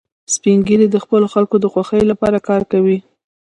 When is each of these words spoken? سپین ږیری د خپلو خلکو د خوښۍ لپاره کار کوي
سپین 0.33 0.59
ږیری 0.67 0.87
د 0.91 0.97
خپلو 1.03 1.25
خلکو 1.33 1.55
د 1.59 1.65
خوښۍ 1.73 2.03
لپاره 2.11 2.37
کار 2.47 2.61
کوي 2.71 2.97